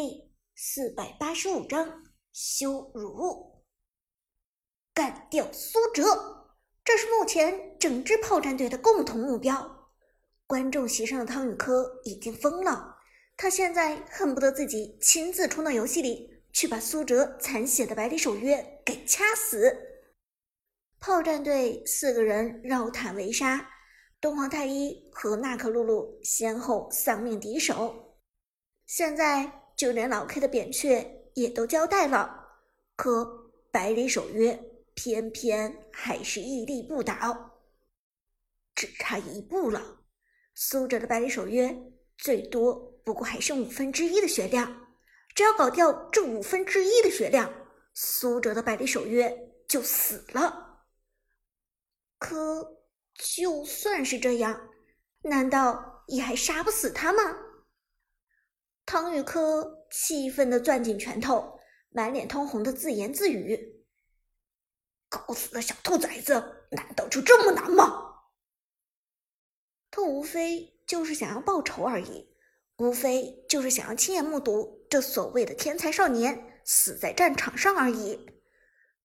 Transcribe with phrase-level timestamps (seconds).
[0.00, 3.64] 第四百八十五章羞辱，
[4.94, 9.90] 干掉苏哲，这是目前整支炮战队的共同目标。
[10.46, 12.94] 观众席上的汤宇科已经疯了，
[13.36, 19.76] 他现在恨不得自己亲自冲到游戏里去把苏哲残血的百里守约给掐死。
[21.00, 23.68] 炮战队四个人绕塔围杀，
[24.20, 28.16] 东皇太一和娜可露露先后丧命敌手。
[28.86, 32.48] 现在就连老 K 的扁鹊也都交代了，
[32.96, 34.60] 可百里守约
[34.94, 37.60] 偏偏还是屹立不倒，
[38.74, 40.00] 只差一步了。
[40.56, 41.80] 苏哲的百里守约
[42.16, 42.74] 最多
[43.04, 44.88] 不过还剩五分之一的血量，
[45.32, 47.48] 只要搞掉这五分之一的血量，
[47.94, 49.32] 苏哲的百里守约
[49.68, 50.82] 就死了。
[52.18, 52.82] 可
[53.14, 54.70] 就算是这样，
[55.22, 57.44] 难道也还杀不死他吗？
[58.90, 61.60] 唐雨科气愤的攥紧拳头，
[61.90, 63.84] 满脸通红的自言自语
[65.10, 68.22] ：“搞死的小兔崽子，难道就这么难吗？”
[69.92, 72.34] 他无非就是想要报仇而已，
[72.78, 78.18] 无非就是想要亲眼目睹这所谓的天才少年死在战场上而已。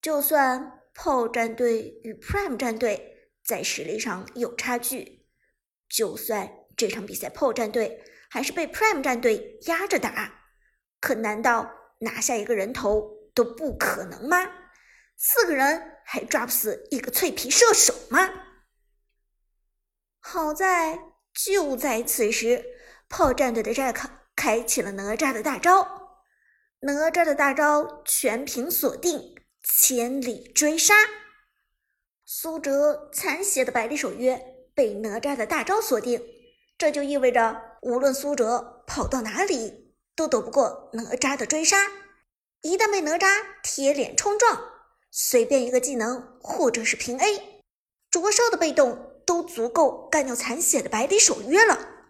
[0.00, 0.80] 就算……
[0.96, 5.26] 炮战队与 Prime 战队在实力上有差距，
[5.88, 8.00] 就算这场比赛炮战队
[8.34, 10.42] 还是被 Prime 战队压着打，
[11.00, 14.50] 可难道拿下一个人头都不可能吗？
[15.16, 18.28] 四个人还抓不死一个脆皮射手吗？
[20.18, 20.98] 好在
[21.32, 22.64] 就在此时，
[23.08, 24.04] 炮战队的 Jack
[24.34, 26.18] 开启了哪吒的大招，
[26.80, 29.36] 哪吒的大招全屏锁定。
[29.62, 30.92] 千里追杀，
[32.24, 36.20] 苏哲残血的百里守约被哪吒的大招锁定，
[36.76, 41.76] 这就意味着无论苏哲跑到哪里，都躲不过哪吒的追杀。
[42.62, 44.58] 一旦被哪吒贴脸冲撞，
[45.10, 47.62] 随便一个技能或者是平 A，
[48.10, 52.08] 灼烧的被动都足够干掉残血的百里守约了。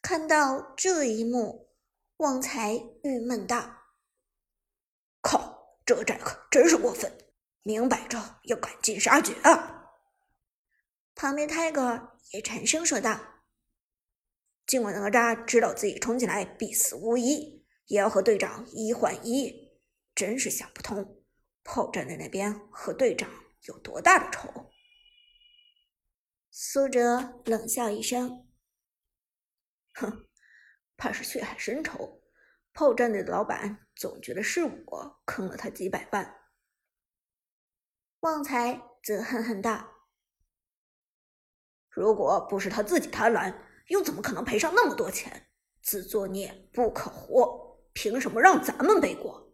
[0.00, 1.68] 看到这一幕，
[2.16, 3.76] 旺财郁闷道
[5.20, 5.52] ：“靠！”
[5.84, 7.12] 这战可真是过分，
[7.62, 9.90] 明摆着要赶尽杀绝啊！
[11.14, 13.20] 旁边 Tiger 也沉声说道
[14.66, 19.72] ：“尽管哪吒知道自己冲进来必死无疑，也要和队长一换一，
[20.14, 21.22] 真是想不通
[21.62, 23.30] 炮战队那边和队长
[23.62, 24.70] 有多大的仇。”
[26.50, 28.46] 苏哲冷笑一声
[29.94, 30.26] ：“哼，
[30.96, 32.22] 怕是血海深仇。”
[32.72, 36.40] 炮战队的老板总觉得是我坑了他几百万。
[38.20, 39.92] 旺财则恨恨道
[41.88, 43.54] ：“如果不是他自己贪婪，
[43.88, 45.48] 又怎么可能赔上那么多钱？
[45.82, 49.52] 自作孽不可活，凭什么让咱们背锅？”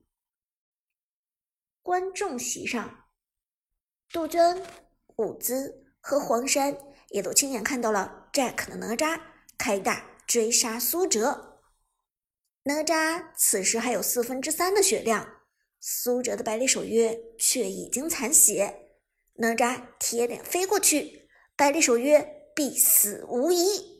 [1.82, 3.08] 观众席上，
[4.12, 4.62] 杜鹃、
[5.16, 6.76] 伍兹和黄山
[7.08, 9.20] 也都亲眼看到了 Jack 的哪吒
[9.58, 11.62] 开大追杀苏哲。
[12.64, 15.40] 哪吒此时还有四分之三的血量，
[15.80, 18.90] 苏哲的百里守约却已经残血。
[19.34, 23.99] 哪吒铁脸飞过去，百里守约必死无疑。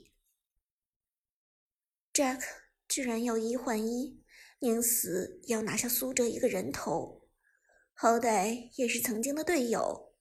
[2.21, 2.43] Jack
[2.87, 4.23] 居然要一换一，
[4.59, 7.27] 宁死也要拿下苏哲一个人头，
[7.95, 10.13] 好歹也是曾经的队友。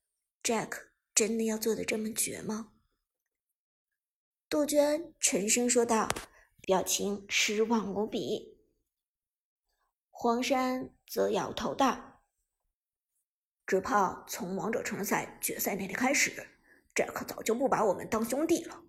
[0.42, 0.84] Jack
[1.14, 2.72] 真的要做的这么绝吗？
[4.48, 6.08] 杜鹃沉声说道。
[6.62, 8.60] 表情失望无比，
[10.10, 12.22] 黄山则摇头道
[13.66, 16.32] ：“只怕从王者城市赛决赛那天开始
[16.94, 18.84] ，Jack 早就不把我们当兄弟了。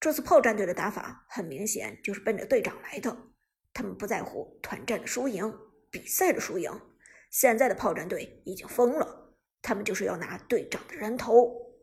[0.00, 3.16] 这次炮战队的打法很明显就是奔着队长来的，
[3.72, 5.58] 他们不在乎团战的输赢、
[5.90, 6.70] 比赛的输赢。
[7.30, 11.74] 现在的炮战队已经疯了，他们就是要拿队长的人头。”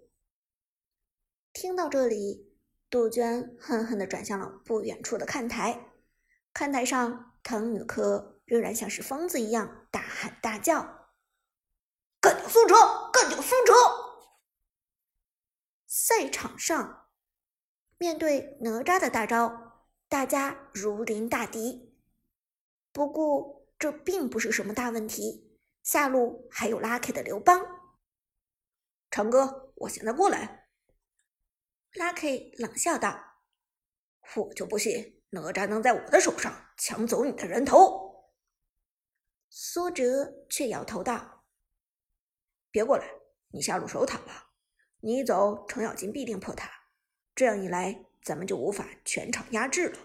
[1.53, 2.51] 听到这里。
[2.87, 5.91] 杜鹃恨恨地转向了不远处的看台，
[6.53, 11.09] 看台上，唐雨科仍然像是疯子一样大喊大叫
[12.22, 12.75] ：“干掉苏哲，
[13.11, 13.73] 干掉苏哲！”
[15.87, 17.04] 赛场上，
[17.97, 21.93] 面对哪吒的大招，大家如临大敌。
[22.91, 27.61] 不过，这并不是什么大问题，下路还有 Lucky 的刘邦。
[29.09, 30.67] 长哥，我现在过来。
[31.93, 33.17] Lucky 冷笑道
[34.35, 38.33] ：“我就不信哪吒能在我的手上抢走你的人头。”
[39.49, 41.45] 苏哲却摇头道
[42.71, 43.09] ：“别过来，
[43.51, 44.51] 你下路守塔吧。
[44.99, 46.69] 你一走，程咬金必定破塔。
[47.35, 49.99] 这样一来，咱们就无法全场压制了。”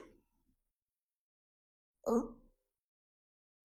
[2.10, 2.40] 嗯，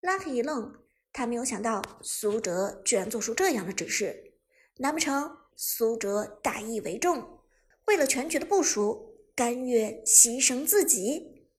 [0.01, 4.35] 拉克一愣，他没有想到苏哲居然做出这样的指示，
[4.77, 7.39] 难不成苏哲大义为重，
[7.85, 11.49] 为了全局的部署，甘愿牺牲自己？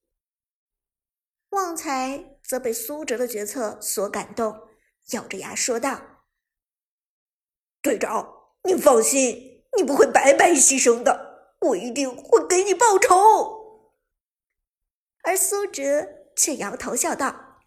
[1.48, 4.68] 旺财则被苏哲的决策所感动，
[5.12, 6.26] 咬着牙说道
[7.80, 11.25] ：“队长，你放心，你不会白白牺牲的，
[11.60, 13.92] 我一定会给你报仇。”
[15.24, 16.06] 而苏哲
[16.36, 17.62] 却摇头笑道：“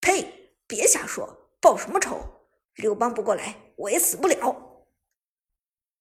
[0.00, 2.48] 呸，别瞎说，报什么仇？
[2.74, 4.86] 刘邦不过来，我也死不了。”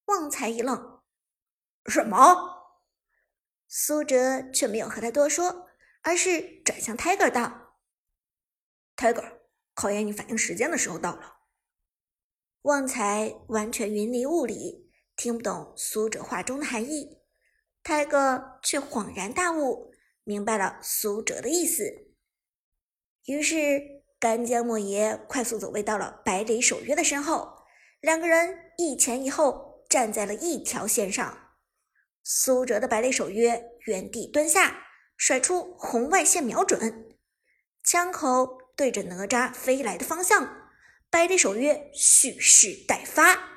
[0.06, 1.02] 旺财一愣
[1.88, 2.76] ：“什么？”
[3.68, 5.70] 苏哲却没有和他多说。
[6.06, 7.78] 而是转向 Tiger 道
[8.98, 9.40] ：“Tiger，
[9.74, 11.38] 考验你反应时间的时候到了。”
[12.64, 14.83] 旺财完全云里雾里，
[15.16, 17.20] 听不懂苏哲话中的含义。
[17.84, 19.92] 泰戈却恍然大悟，
[20.24, 21.84] 明白了苏哲的意思。
[23.26, 23.82] 于是，
[24.20, 27.66] 干将莫邪快速走位到了百里守约的身后，
[28.02, 31.52] 两个人一前一后站在了一条线上。
[32.24, 34.80] 苏哲的百里守约原地蹲下。
[35.16, 37.16] 甩出红外线瞄准，
[37.84, 40.72] 枪口对着哪吒飞来的方向，
[41.10, 43.53] 百里守约蓄势待发。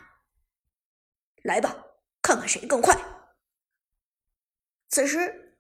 [1.47, 1.77] 来吧，
[2.21, 2.99] 看看谁更快。
[4.89, 5.57] 此时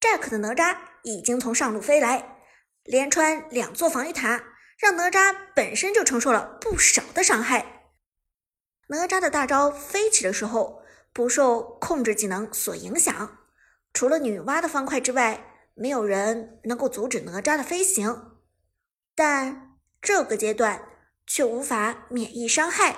[0.00, 2.42] ，Jack 的哪吒已经从上路飞来，
[2.82, 4.42] 连穿两座防御塔，
[4.78, 7.92] 让哪吒本身就承受了不少的伤害。
[8.88, 10.82] 哪吒的大招飞起的时候，
[11.12, 13.38] 不受控制技能所影响。
[13.92, 15.44] 除了女娲的方块之外，
[15.74, 18.38] 没有人能够阻止哪吒的飞行。
[19.14, 20.88] 但这个阶段
[21.26, 22.96] 却无法免疫伤害，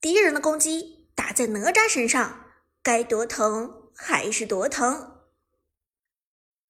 [0.00, 1.01] 敌人的攻击
[1.32, 2.46] 在哪吒身上，
[2.82, 5.20] 该多疼还是多疼。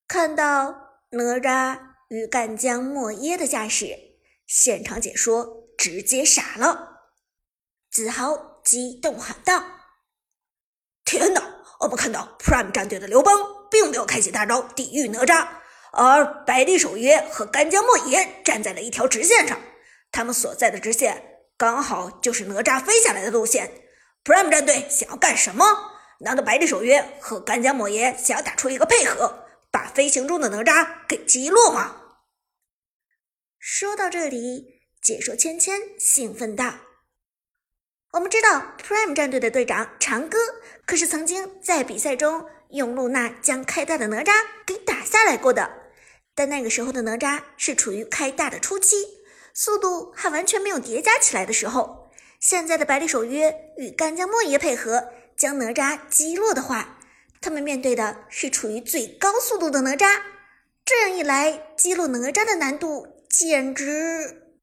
[0.07, 1.79] 看到哪吒
[2.09, 3.97] 与干将莫邪的架势，
[4.47, 7.11] 现场解说直接傻了，
[7.91, 9.65] 子豪激动喊道
[11.05, 11.43] ：“天哪！”
[11.81, 13.35] 我们看到 Prime 战队的刘邦
[13.69, 15.49] 并没有开启大招抵御哪吒，
[15.93, 19.59] 而百里守约和干将莫邪站在了一条直线上，
[20.13, 23.82] 他们所在的直线刚好就是哪吒飞下来的路线。
[24.25, 25.65] Prime 战队想要干什么？
[26.21, 31.97] 难道百里守约和干将莫邪想要打出一个配合，把飞行中的哪吒给击落吗？
[33.59, 36.75] 说到这里，解说芊芊兴奋道。
[38.13, 40.39] 我们知道，Prime 战队的队长长歌
[40.87, 44.33] 可是曾经在比赛中用露娜将开大的哪吒
[44.65, 45.69] 给打下来过的。
[46.35, 48.97] 但那个时候的哪吒是处于开大的初期，
[49.53, 52.02] 速度还完全没有叠加起来的时候。
[52.43, 56.99] 现在的百里守约与干将莫邪配合将哪吒击落的话，
[57.41, 60.21] 他们面对的是处于最高速度的哪吒。
[60.85, 64.57] 这样一来，击落哪吒的难度简直……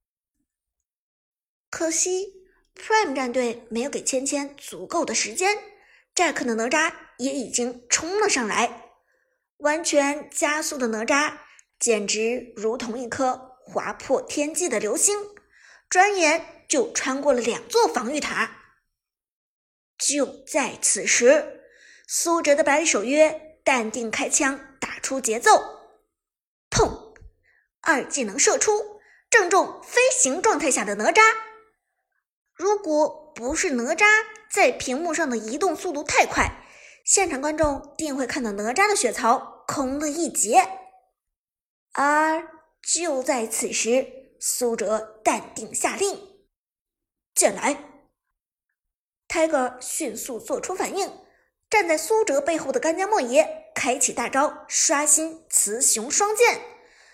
[1.70, 2.38] 可惜。
[2.76, 5.58] Prime 战队没有给芊芊足够的时间
[6.14, 8.92] ，Jack 的哪吒也已经冲了上来，
[9.58, 11.34] 完全加速的哪吒
[11.80, 15.18] 简直如同一颗划破天际的流星，
[15.90, 18.58] 转眼就穿过了两座防御塔。
[19.98, 21.64] 就在此时，
[22.08, 25.52] 苏哲的百里守约淡定开枪，打出节奏，
[26.70, 27.14] 砰！
[27.82, 31.22] 二技能射出，正中飞行状态下的哪吒。
[32.54, 34.06] 如果不是哪吒
[34.52, 36.66] 在屏幕上的移动速度太快，
[37.06, 40.68] 现场观众定会看到哪吒的血槽空了一截。
[41.94, 42.48] 而
[42.82, 46.42] 就在此时，苏哲淡定下令
[47.36, 47.84] ：“剑来
[49.30, 51.24] ！”Tiger 迅速做出反应，
[51.70, 56.60] 站在苏哲背后的干将莫邪开启大招，刷新雌雄双剑，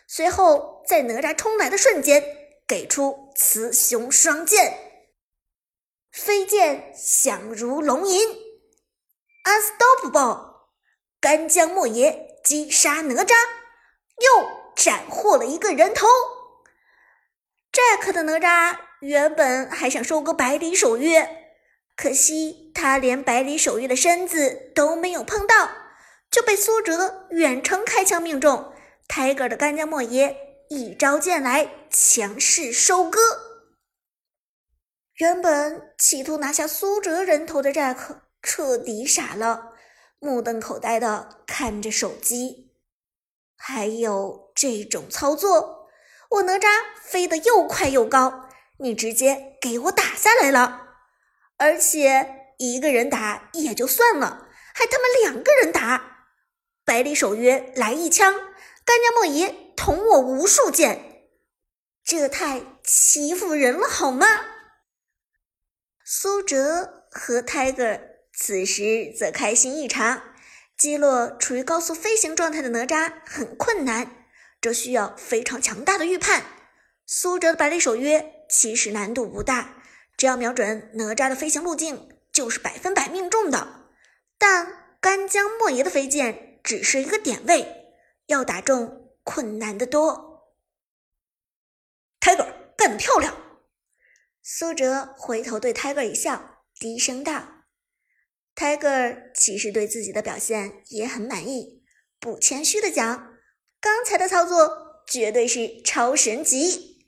[0.08, 2.24] 随后在哪吒冲来的瞬间，
[2.66, 5.04] 给出雌雄双剑。
[6.10, 8.30] 飞剑响如龙吟
[9.44, 10.70] ，Unstoppable！
[11.20, 13.34] 干将莫邪击杀哪吒，
[14.22, 16.08] 又斩获了一个人头。
[17.76, 21.52] Jack 的哪吒原本还想收割百里守约，
[21.98, 25.70] 可惜他连百里守约的身子都没有碰到，
[26.32, 28.72] 就被苏哲远程开枪命中。
[29.10, 30.38] Tiger 的干将莫邪
[30.70, 33.20] 一招剑来，强势收割。
[35.16, 39.74] 原本企图拿下苏哲人头的 Jack 彻底傻了，
[40.20, 42.72] 目瞪口呆的看着手机。
[43.58, 45.85] 还有这种操作，
[46.32, 46.68] 我哪吒
[47.02, 50.88] 飞得又快又高，你直接给我打下来了，
[51.58, 56.28] 而且一个人打也就算了，还他妈两个人打，
[56.84, 61.28] 百里守约来一枪，干将莫邪捅我无数剑，
[62.04, 64.28] 这太欺负人了，好吗？
[66.04, 68.02] 苏哲和 Tiger
[68.34, 70.22] 此时则开心异常。
[70.78, 74.25] 击落处于高速飞行状态的哪吒很困难，
[74.66, 76.44] 这需要非常强大的预判。
[77.06, 79.84] 苏哲的百里守约其实难度不大，
[80.18, 83.92] 只要瞄准哪吒的飞行路径，就是百分百命中的。
[84.40, 87.94] 但干将莫邪的飞剑只是一个点位，
[88.26, 90.56] 要打中困难的多。
[92.20, 93.38] Tiger 干得漂亮！
[94.42, 97.68] 苏哲回头对 Tiger 一笑，低声道。
[98.56, 101.84] Tiger 其实对自己的表现也很满意，
[102.20, 103.35] 不谦虚的讲，
[103.86, 107.06] 刚才的操作绝对是超神级。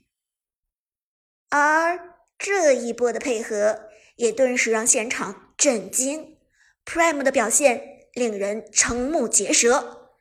[1.50, 6.38] 而这一波的配合也顿时让现场震惊
[6.84, 10.12] ，Prime 的表现令人瞠目结舌。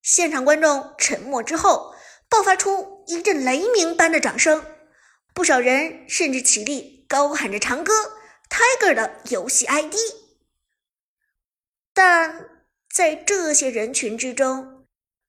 [0.00, 1.94] 现场观众沉默之后，
[2.30, 4.64] 爆发出一阵雷鸣般的掌声，
[5.34, 7.92] 不少人甚至起立高喊着长歌
[8.48, 9.94] Tiger 的游戏 ID。
[11.92, 14.77] 但在这些人群之中，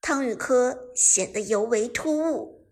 [0.01, 2.67] 汤宇科显得尤为突兀。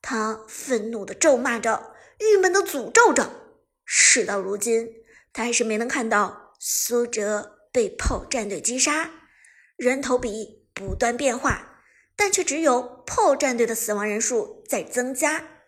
[0.00, 3.56] 他愤怒的咒骂着，郁闷的诅咒着。
[3.84, 4.92] 事到如今，
[5.32, 9.10] 他还是没能看到苏哲被炮战队击杀。
[9.76, 11.82] 人头比不断变化，
[12.16, 15.62] 但却只有炮战队的死亡人数在增加。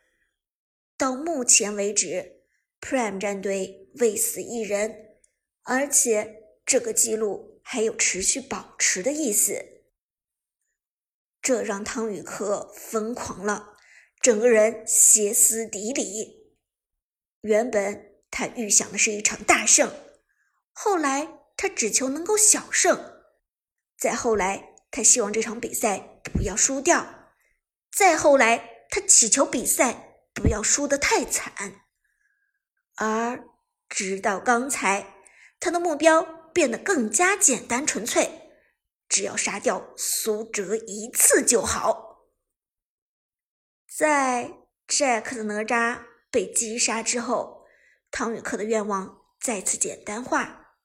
[0.96, 2.40] 到目前为止
[2.80, 5.16] ，Prime 战队未死一人，
[5.62, 6.40] 而且。
[6.66, 9.73] 这个记录还有持续保持的意思，
[11.44, 13.76] 这让汤宇科疯狂了，
[14.20, 16.56] 整个人歇斯底里。
[17.42, 19.92] 原本他预想的是一场大胜，
[20.72, 23.22] 后来他只求能够小胜，
[23.98, 27.34] 再后来他希望这场比赛不要输掉，
[27.92, 31.52] 再后来他祈求比赛不要输得太惨，
[32.96, 33.44] 而
[33.90, 35.14] 直到刚才，
[35.60, 36.42] 他的目标。
[36.54, 38.43] 变得更加简单纯粹，
[39.14, 42.26] 只要杀掉苏哲一次就好。
[43.86, 44.50] 在
[44.88, 46.02] Jack 的哪吒
[46.32, 47.64] 被击杀之后，
[48.10, 50.78] 汤宇克的愿望再次简单化，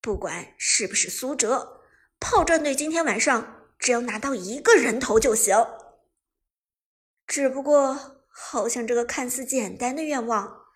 [0.00, 1.82] 不管是不是苏哲，
[2.20, 5.56] 炮战队今天晚上只要拿到一个人头就行。
[7.26, 10.66] 只不过，好像这个看似简单的愿望，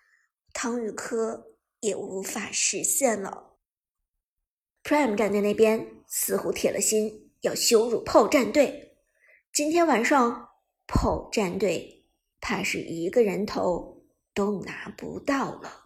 [0.51, 3.51] 汤宇科也无法实现了。
[4.83, 8.99] Prime 战队那边似乎铁了心要羞辱炮战队，
[9.51, 10.49] 今天晚上
[10.85, 12.05] 炮战队
[12.39, 15.82] 怕是一个人头都拿不到了。